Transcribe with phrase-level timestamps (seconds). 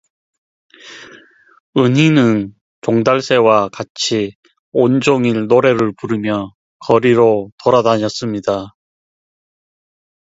[1.77, 4.35] 은희는 종달새와 같이
[4.71, 8.69] 온종일 노래를 부르며 거리로 돌아다녔습니다.